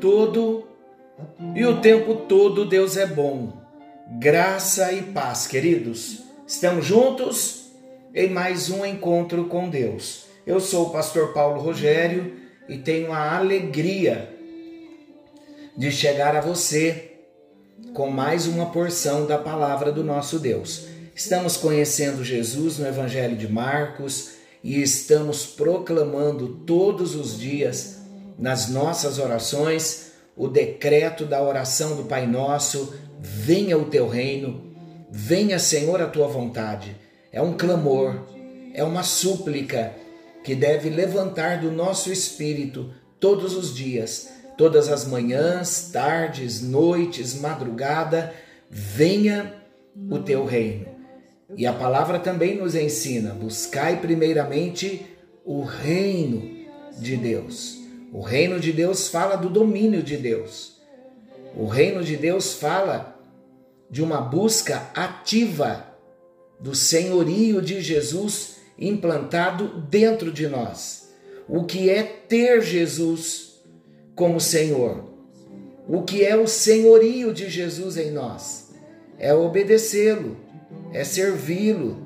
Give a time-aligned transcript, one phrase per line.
[0.00, 0.66] todo
[1.54, 3.52] e o tempo todo Deus é bom.
[4.18, 6.22] Graça e paz, queridos.
[6.46, 7.72] Estamos juntos
[8.14, 10.26] em mais um encontro com Deus.
[10.46, 12.36] Eu sou o pastor Paulo Rogério
[12.68, 14.34] e tenho a alegria
[15.76, 17.12] de chegar a você
[17.92, 20.86] com mais uma porção da palavra do nosso Deus.
[21.14, 27.97] Estamos conhecendo Jesus no Evangelho de Marcos e estamos proclamando todos os dias
[28.38, 34.72] nas nossas orações o decreto da oração do Pai Nosso: venha o teu reino,
[35.10, 36.96] venha, Senhor, a tua vontade.
[37.32, 38.22] É um clamor,
[38.72, 39.92] é uma súplica
[40.44, 48.32] que deve levantar do nosso espírito todos os dias, todas as manhãs, tardes, noites, madrugada,
[48.70, 49.54] venha
[50.08, 50.86] o teu reino.
[51.56, 55.04] E a palavra também nos ensina: buscai primeiramente
[55.44, 56.66] o reino
[56.98, 57.77] de Deus.
[58.12, 60.80] O reino de Deus fala do domínio de Deus.
[61.56, 63.18] O reino de Deus fala
[63.90, 65.86] de uma busca ativa
[66.60, 71.08] do senhorio de Jesus implantado dentro de nós.
[71.48, 73.60] O que é ter Jesus
[74.14, 75.04] como Senhor?
[75.88, 78.74] O que é o senhorio de Jesus em nós?
[79.18, 80.36] É obedecê-lo,
[80.92, 81.96] é servi-lo,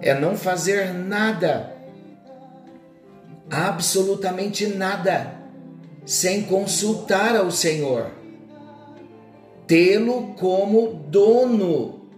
[0.00, 1.76] é não fazer nada,
[3.50, 5.38] absolutamente nada,
[6.06, 8.12] sem consultar ao Senhor.
[9.66, 12.08] Tê-lo como dono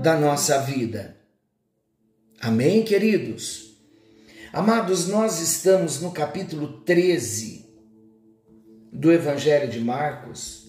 [0.00, 1.16] da nossa vida.
[2.40, 3.74] Amém, queridos?
[4.52, 7.64] Amados, nós estamos no capítulo 13
[8.92, 10.68] do Evangelho de Marcos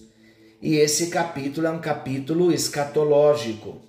[0.60, 3.80] e esse capítulo é um capítulo escatológico.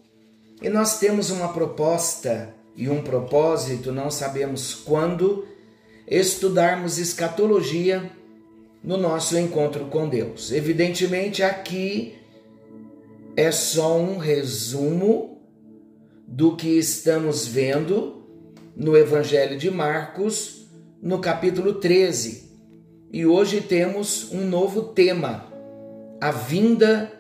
[0.62, 5.48] E nós temos uma proposta e um propósito, não sabemos quando,
[6.08, 8.12] estudarmos escatologia
[8.84, 10.52] no nosso encontro com Deus.
[10.52, 12.14] Evidentemente, aqui
[13.36, 15.42] é só um resumo
[16.28, 18.24] do que estamos vendo
[18.76, 20.68] no Evangelho de Marcos,
[21.02, 22.48] no capítulo 13.
[23.12, 25.52] E hoje temos um novo tema:
[26.22, 27.12] a vinda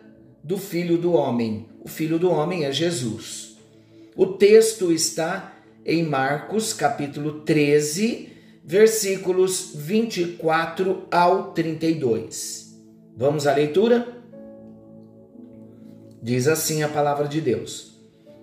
[0.43, 1.67] do Filho do Homem.
[1.83, 3.56] O Filho do Homem é Jesus.
[4.17, 5.53] O texto está
[5.85, 8.29] em Marcos, capítulo 13,
[8.65, 12.75] versículos 24 ao 32.
[13.15, 14.07] Vamos à leitura?
[16.19, 17.95] Diz assim a palavra de Deus.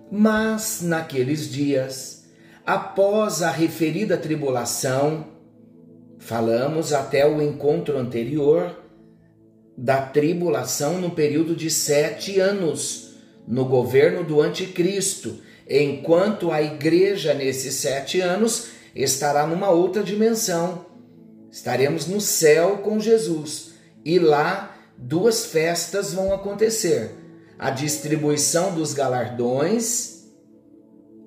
[0.09, 2.23] Mas naqueles dias,
[2.65, 5.27] após a referida tribulação,
[6.17, 8.81] falamos até o encontro anterior
[9.77, 17.75] da tribulação no período de sete anos, no governo do Anticristo, enquanto a igreja, nesses
[17.75, 20.85] sete anos, estará numa outra dimensão.
[21.51, 23.71] Estaremos no céu com Jesus
[24.03, 27.11] e lá duas festas vão acontecer
[27.57, 30.25] a distribuição dos galardões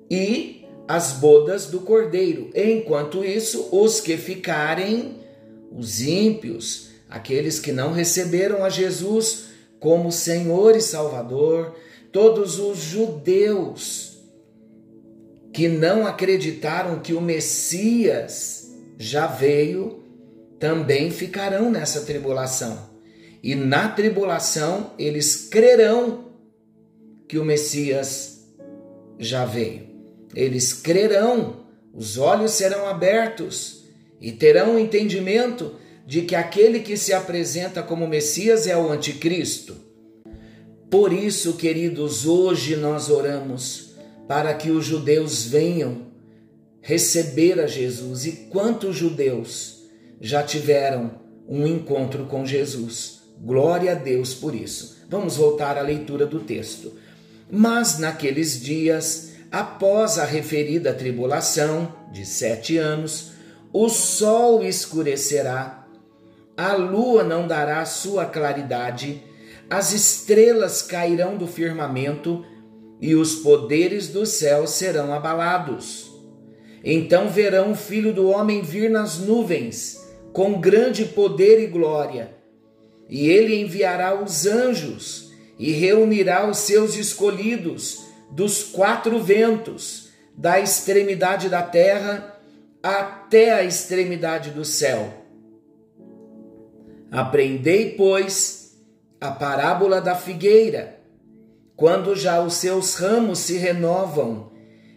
[0.09, 2.49] e as bodas do cordeiro.
[2.55, 5.19] Enquanto isso, os que ficarem,
[5.71, 9.45] os ímpios, aqueles que não receberam a Jesus
[9.79, 11.75] como Senhor e Salvador,
[12.11, 14.08] todos os judeus
[15.53, 20.03] que não acreditaram que o Messias já veio,
[20.59, 22.89] também ficarão nessa tribulação.
[23.41, 26.25] E na tribulação eles crerão
[27.27, 28.45] que o Messias
[29.17, 29.87] já veio.
[30.35, 33.85] Eles crerão, os olhos serão abertos
[34.19, 39.75] e terão o entendimento de que aquele que se apresenta como Messias é o Anticristo.
[40.89, 43.88] Por isso, queridos, hoje nós oramos
[44.29, 46.03] para que os judeus venham
[46.81, 48.27] receber a Jesus.
[48.27, 49.85] E quantos judeus
[50.21, 53.21] já tiveram um encontro com Jesus?
[53.41, 54.99] Glória a Deus por isso.
[55.09, 56.93] Vamos voltar à leitura do texto.
[57.49, 63.31] Mas naqueles dias, após a referida tribulação de sete anos,
[63.73, 65.87] o sol escurecerá,
[66.55, 69.23] a lua não dará sua claridade,
[69.67, 72.45] as estrelas cairão do firmamento
[73.01, 76.11] e os poderes do céu serão abalados.
[76.83, 82.39] Então verão o filho do homem vir nas nuvens, com grande poder e glória
[83.09, 91.49] e ele enviará os anjos e reunirá os seus escolhidos dos quatro ventos, da extremidade
[91.49, 92.39] da terra
[92.81, 95.11] até a extremidade do céu.
[97.11, 98.79] Aprendei, pois,
[99.19, 100.98] a parábola da figueira.
[101.79, 104.51] Quando já os seus ramos se renovam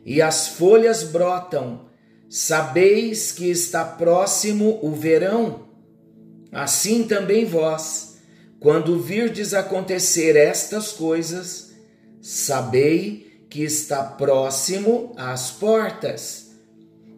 [0.05, 1.87] e as folhas brotam,
[2.29, 5.69] sabeis que está próximo o verão?
[6.51, 8.17] Assim também vós,
[8.59, 11.71] quando virdes acontecer estas coisas,
[12.21, 16.51] sabei que está próximo às portas.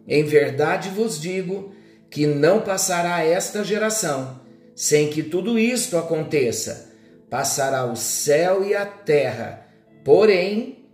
[0.07, 1.73] Em verdade vos digo
[2.11, 4.39] que não passará esta geração
[4.75, 6.93] sem que tudo isto aconteça
[7.29, 9.67] passará o céu e a terra,
[10.03, 10.89] porém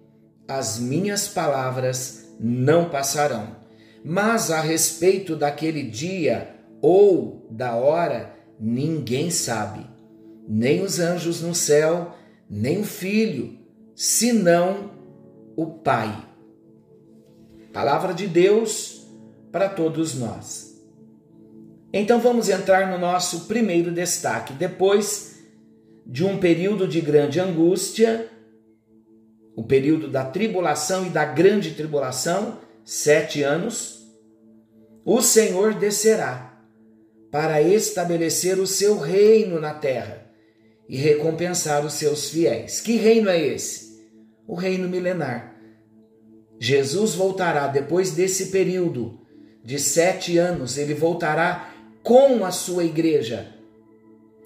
[0.48, 3.56] as minhas palavras não passarão.
[4.04, 9.86] Mas a respeito daquele dia ou da hora, ninguém sabe,
[10.48, 12.16] nem os anjos no céu,
[12.50, 13.60] nem o filho,
[13.96, 14.92] senão
[15.56, 16.28] o Pai.
[17.72, 19.08] Palavra de Deus
[19.52, 20.72] para todos nós.
[21.94, 24.54] Então vamos entrar no nosso primeiro destaque.
[24.54, 25.31] Depois
[26.06, 28.28] de um período de grande angústia,
[29.56, 34.02] o período da tribulação e da grande tribulação, sete anos,
[35.06, 36.60] o Senhor descerá
[37.32, 40.26] para estabelecer o seu reino na terra
[40.88, 42.82] e recompensar os seus fiéis.
[42.82, 44.02] Que reino é esse?
[44.48, 45.56] O reino milenar.
[46.60, 49.20] Jesus voltará depois desse período
[49.64, 53.61] de sete anos, ele voltará com a sua igreja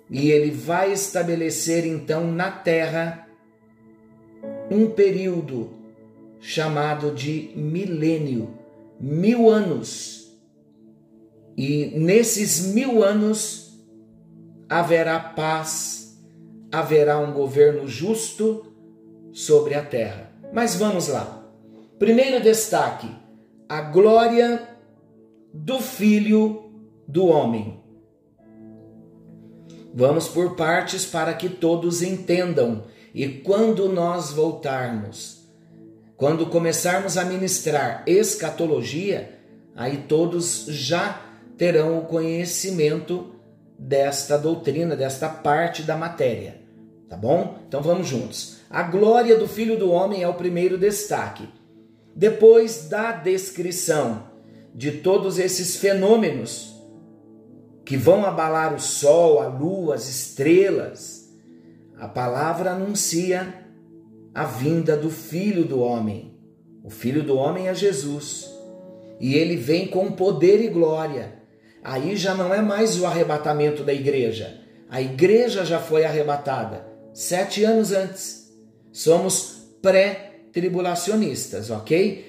[0.10, 3.28] e ele vai estabelecer então na terra
[4.70, 5.72] um período
[6.40, 8.50] chamado de milênio,
[9.00, 10.32] mil anos.
[11.58, 13.80] E nesses mil anos
[14.70, 16.20] haverá paz,
[16.72, 18.74] haverá um governo justo
[19.32, 20.32] sobre a terra.
[20.54, 21.44] Mas vamos lá.
[21.98, 23.10] Primeiro destaque:
[23.68, 24.70] a glória
[25.54, 26.72] do Filho
[27.08, 27.85] do Homem.
[29.98, 32.84] Vamos por partes para que todos entendam.
[33.14, 35.48] E quando nós voltarmos,
[36.18, 39.40] quando começarmos a ministrar escatologia,
[39.74, 41.22] aí todos já
[41.58, 43.36] terão o conhecimento
[43.80, 46.58] desta doutrina, desta parte da matéria.
[47.08, 47.60] Tá bom?
[47.66, 48.58] Então vamos juntos.
[48.70, 51.48] A glória do Filho do Homem é o primeiro destaque.
[52.14, 54.28] Depois da descrição
[54.74, 56.75] de todos esses fenômenos
[57.86, 61.30] que vão abalar o sol, a lua, as estrelas.
[62.00, 63.54] A palavra anuncia
[64.34, 66.34] a vinda do Filho do Homem.
[66.84, 68.50] O Filho do Homem é Jesus.
[69.20, 71.36] E ele vem com poder e glória.
[71.84, 74.62] Aí já não é mais o arrebatamento da igreja.
[74.90, 78.52] A igreja já foi arrebatada sete anos antes.
[78.92, 82.26] Somos pré-tribulacionistas, ok?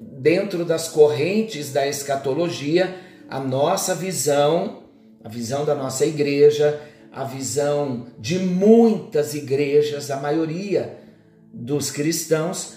[0.00, 2.94] Dentro das correntes da escatologia,
[3.28, 4.87] a nossa visão
[5.22, 6.80] a visão da nossa igreja,
[7.12, 10.98] a visão de muitas igrejas, a maioria
[11.52, 12.74] dos cristãos,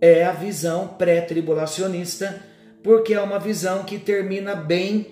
[0.00, 2.42] é a visão pré-tribulacionista,
[2.82, 5.06] porque é uma visão que termina bem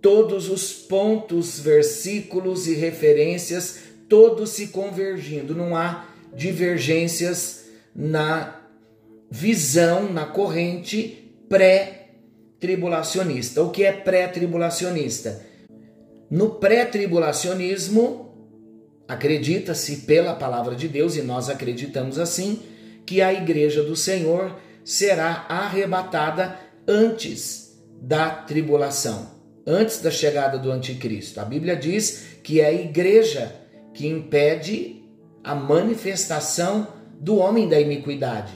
[0.00, 3.78] todos os pontos, versículos e referências,
[4.08, 7.64] todos se convergindo, não há divergências
[7.94, 8.60] na
[9.30, 13.62] visão, na corrente pré-tribulacionista.
[13.62, 15.45] O que é pré-tribulacionista?
[16.30, 18.34] No pré-tribulacionismo,
[19.06, 22.60] acredita-se pela palavra de Deus, e nós acreditamos assim,
[23.04, 29.30] que a igreja do Senhor será arrebatada antes da tribulação,
[29.66, 31.40] antes da chegada do anticristo.
[31.40, 33.54] A Bíblia diz que é a igreja
[33.94, 35.02] que impede
[35.42, 36.88] a manifestação
[37.20, 38.52] do homem da iniquidade,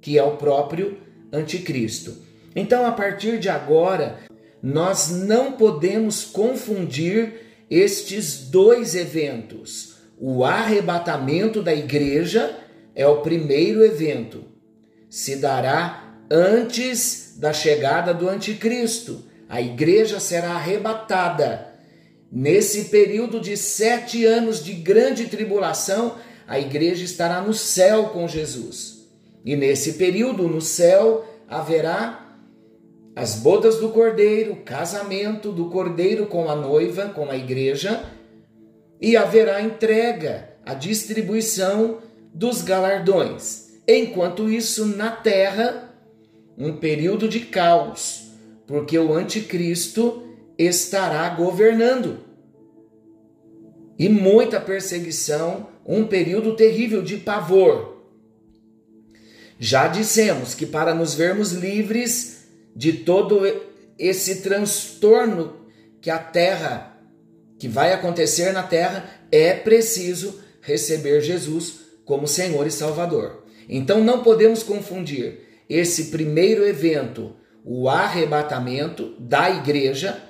[0.00, 0.98] que é o próprio
[1.32, 2.22] anticristo.
[2.54, 4.18] Então, a partir de agora,
[4.64, 9.96] nós não podemos confundir estes dois eventos.
[10.18, 12.58] O arrebatamento da igreja
[12.94, 14.42] é o primeiro evento.
[15.10, 19.22] Se dará antes da chegada do anticristo.
[19.50, 21.74] A igreja será arrebatada.
[22.32, 26.16] Nesse período de sete anos de grande tribulação,
[26.48, 29.10] a igreja estará no céu com Jesus.
[29.44, 32.23] E nesse período, no céu, haverá
[33.16, 38.04] as bodas do cordeiro, casamento do cordeiro com a noiva, com a igreja,
[39.00, 41.98] e haverá entrega, a distribuição
[42.32, 43.74] dos galardões.
[43.86, 45.94] Enquanto isso, na terra,
[46.56, 48.32] um período de caos,
[48.66, 50.22] porque o anticristo
[50.58, 52.18] estará governando.
[53.98, 58.02] E muita perseguição, um período terrível de pavor.
[59.58, 62.33] Já dissemos que para nos vermos livres
[62.74, 63.42] de todo
[63.98, 65.56] esse transtorno
[66.00, 66.98] que a terra,
[67.58, 73.44] que vai acontecer na terra, é preciso receber Jesus como Senhor e Salvador.
[73.68, 80.20] Então não podemos confundir esse primeiro evento, o arrebatamento da igreja,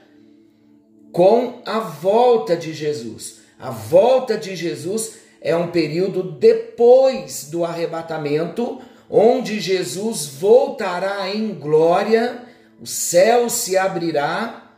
[1.11, 3.41] com a volta de Jesus.
[3.59, 12.43] A volta de Jesus é um período depois do arrebatamento, onde Jesus voltará em glória,
[12.81, 14.77] o céu se abrirá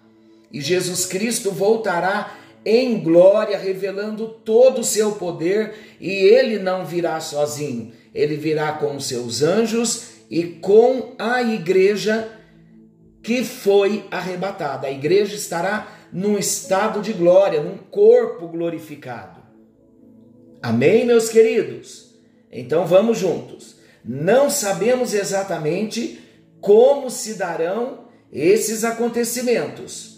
[0.53, 7.21] e Jesus Cristo voltará em glória, revelando todo o seu poder, e ele não virá
[7.21, 12.29] sozinho, ele virá com os seus anjos e com a igreja
[13.23, 14.89] que foi arrebatada.
[14.89, 19.41] A igreja estará num estado de glória, num corpo glorificado.
[20.61, 22.17] Amém, meus queridos?
[22.51, 23.76] Então vamos juntos.
[24.07, 26.21] Não sabemos exatamente
[26.61, 30.17] como se darão esses acontecimentos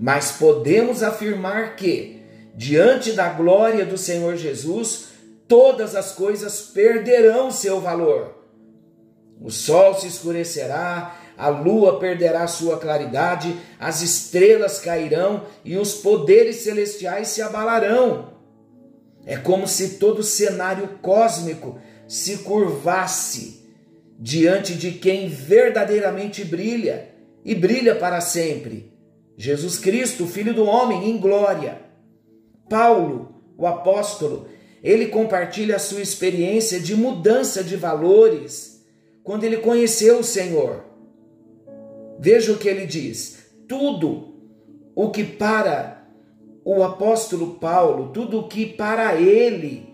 [0.00, 2.22] mas podemos afirmar que,
[2.54, 5.08] diante da glória do Senhor Jesus,
[5.46, 8.34] todas as coisas perderão seu valor.
[9.38, 16.56] O sol se escurecerá, a lua perderá sua claridade, as estrelas cairão e os poderes
[16.56, 18.30] celestiais se abalarão.
[19.26, 21.78] É como se todo o cenário cósmico
[22.10, 23.70] se curvasse
[24.18, 27.08] diante de quem verdadeiramente brilha
[27.44, 28.92] e brilha para sempre
[29.36, 31.80] Jesus Cristo, Filho do Homem, em glória.
[32.68, 34.48] Paulo, o apóstolo,
[34.82, 38.84] ele compartilha a sua experiência de mudança de valores
[39.22, 40.84] quando ele conheceu o Senhor.
[42.18, 44.34] Veja o que ele diz: tudo
[44.96, 46.04] o que para
[46.64, 49.89] o apóstolo Paulo, tudo o que para ele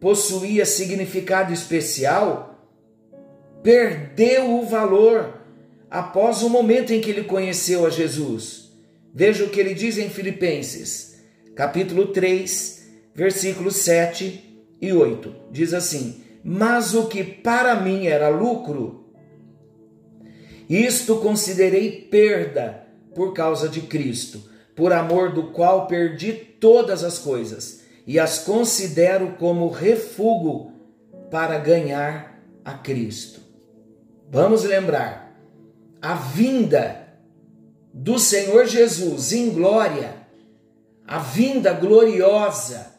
[0.00, 2.70] possuía significado especial,
[3.62, 5.40] perdeu o valor
[5.90, 8.72] após o momento em que ele conheceu a Jesus.
[9.14, 11.20] Veja o que ele diz em Filipenses,
[11.54, 15.34] capítulo 3, versículos 7 e 8.
[15.50, 19.06] Diz assim: Mas o que para mim era lucro,
[20.68, 24.42] isto considerei perda por causa de Cristo,
[24.74, 30.72] por amor do qual perdi todas as coisas e as considero como refúgio
[31.30, 33.40] para ganhar a Cristo.
[34.30, 35.36] Vamos lembrar,
[36.00, 37.06] a vinda
[37.92, 40.14] do Senhor Jesus em glória,
[41.06, 42.94] a vinda gloriosa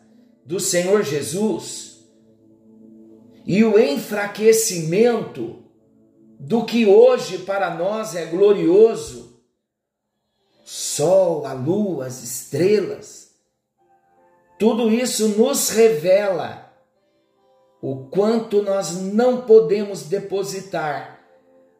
[0.46, 1.88] do Senhor Jesus
[3.46, 5.64] e o enfraquecimento
[6.40, 9.42] do que hoje para nós é glorioso,
[10.66, 13.27] sol, a lua, as estrelas,
[14.58, 16.72] tudo isso nos revela
[17.82, 21.20] o quanto nós não podemos depositar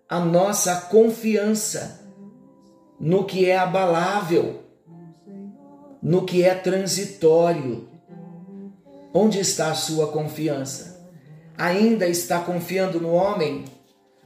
[0.08, 2.02] a nossa confiança
[3.00, 4.64] no que é abalável,
[6.02, 7.90] no que é transitório.
[9.14, 11.10] Onde está a sua confiança?
[11.58, 13.66] Ainda está confiando no homem?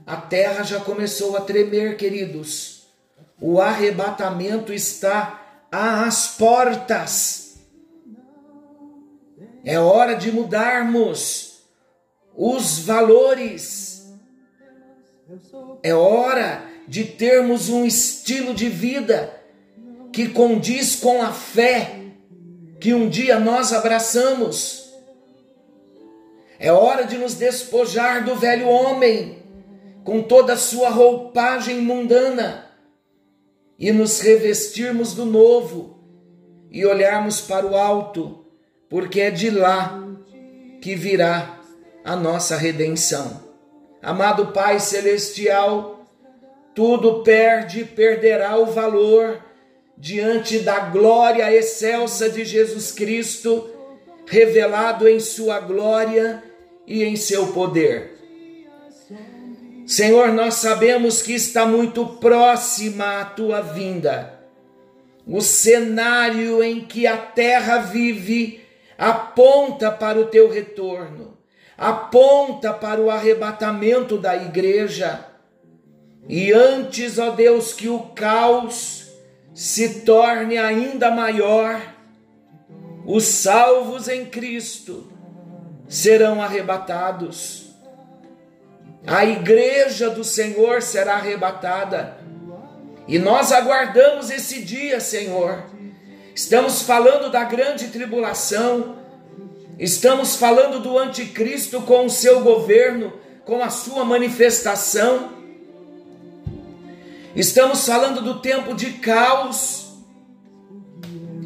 [0.05, 2.87] A terra já começou a tremer, queridos.
[3.39, 7.50] O arrebatamento está às portas.
[9.63, 11.63] É hora de mudarmos
[12.35, 14.11] os valores.
[15.83, 19.41] É hora de termos um estilo de vida
[20.11, 22.01] que condiz com a fé
[22.79, 24.91] que um dia nós abraçamos.
[26.59, 29.43] É hora de nos despojar do velho homem,
[30.03, 32.67] com toda a sua roupagem mundana,
[33.77, 35.99] e nos revestirmos do novo
[36.69, 38.40] e olharmos para o alto,
[38.91, 40.05] porque é de lá
[40.81, 41.61] que virá
[42.03, 43.41] a nossa redenção.
[44.03, 46.05] Amado Pai Celestial,
[46.75, 49.41] tudo perde, perderá o valor
[49.97, 53.69] diante da glória excelsa de Jesus Cristo,
[54.27, 56.43] revelado em Sua glória
[56.85, 58.17] e em seu poder.
[59.87, 64.41] Senhor, nós sabemos que está muito próxima a tua vinda.
[65.25, 68.60] O cenário em que a terra vive
[69.01, 71.37] aponta para o teu retorno,
[71.77, 75.31] aponta para o arrebatamento da igreja
[76.27, 79.07] e antes, ó Deus, que o caos
[79.53, 81.81] se torne ainda maior,
[83.05, 85.11] os salvos em Cristo
[85.87, 87.71] serão arrebatados.
[89.05, 92.17] A igreja do Senhor será arrebatada.
[93.07, 95.65] E nós aguardamos esse dia, Senhor.
[96.33, 98.97] Estamos falando da grande tribulação.
[99.77, 103.13] Estamos falando do anticristo com o seu governo,
[103.45, 105.31] com a sua manifestação.
[107.35, 109.93] Estamos falando do tempo de caos,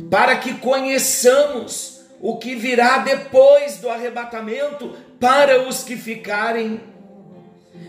[0.10, 6.82] para que conheçamos o que virá depois do arrebatamento para os que ficarem.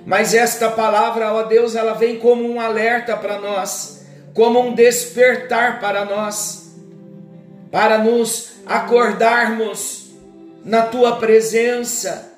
[0.05, 5.81] Mas esta palavra, ó Deus, ela vem como um alerta para nós, como um despertar
[5.81, 6.66] para nós,
[7.76, 10.06] para nos acordarmos
[10.64, 12.33] na tua presença,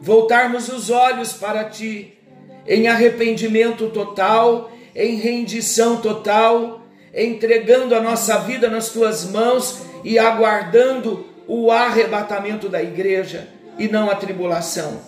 [0.00, 2.18] voltarmos os olhos para ti,
[2.66, 6.82] em arrependimento total, em rendição total,
[7.14, 13.46] entregando a nossa vida nas tuas mãos e aguardando o arrebatamento da igreja
[13.78, 15.00] e não a tribulação.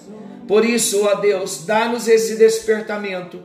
[0.46, 3.42] Por isso, ó Deus, dá-nos esse despertamento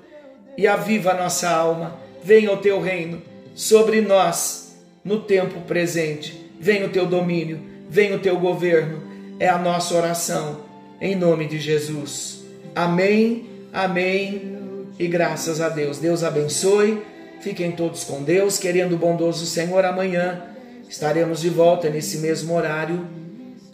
[0.56, 2.00] e aviva a nossa alma.
[2.22, 3.20] Venha o teu reino
[3.56, 4.69] sobre nós
[5.10, 6.40] no tempo presente.
[6.60, 9.02] Venha o teu domínio, venha o teu governo.
[9.40, 10.60] É a nossa oração
[11.02, 12.44] em nome de Jesus.
[12.76, 13.50] Amém.
[13.74, 14.88] Amém.
[15.00, 15.98] E graças a Deus.
[15.98, 17.02] Deus abençoe.
[17.42, 20.44] Fiquem todos com Deus, querendo o bondoso Senhor amanhã
[20.88, 23.08] estaremos de volta nesse mesmo horário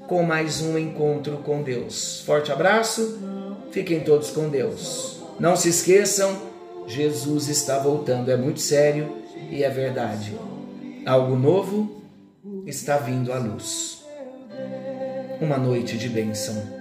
[0.07, 2.21] com mais um encontro com Deus.
[2.25, 3.19] Forte abraço,
[3.71, 5.23] fiquem todos com Deus.
[5.39, 6.37] Não se esqueçam,
[6.85, 9.15] Jesus está voltando, é muito sério
[9.49, 10.33] e é verdade.
[11.05, 12.01] Algo novo
[12.65, 14.03] está vindo à luz.
[15.39, 16.74] Uma noite de bênção.